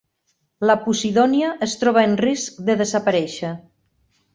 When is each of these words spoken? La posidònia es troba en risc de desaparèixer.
La 0.69 0.75
posidònia 0.85 1.51
es 1.67 1.77
troba 1.83 2.07
en 2.09 2.19
risc 2.25 2.59
de 2.71 2.81
desaparèixer. 2.85 3.57